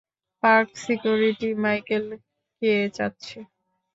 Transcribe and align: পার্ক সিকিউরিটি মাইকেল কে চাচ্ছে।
পার্ক 0.43 0.69
সিকিউরিটি 0.83 1.49
মাইকেল 1.63 2.05
কে 2.61 2.73
চাচ্ছে। 2.95 3.39